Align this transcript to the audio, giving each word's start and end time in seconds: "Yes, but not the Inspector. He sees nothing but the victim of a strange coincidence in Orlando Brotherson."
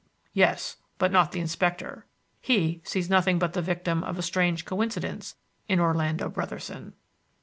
"Yes, 0.33 0.77
but 0.97 1.11
not 1.11 1.31
the 1.31 1.39
Inspector. 1.39 2.07
He 2.39 2.81
sees 2.83 3.07
nothing 3.07 3.37
but 3.37 3.53
the 3.53 3.61
victim 3.61 4.03
of 4.03 4.17
a 4.17 4.23
strange 4.23 4.65
coincidence 4.65 5.35
in 5.69 5.79
Orlando 5.79 6.27
Brotherson." 6.27 6.93